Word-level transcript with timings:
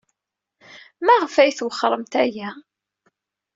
Maɣef 1.05 1.33
ay 1.37 1.51
twexxremt 1.53 2.13
aya? 2.23 2.49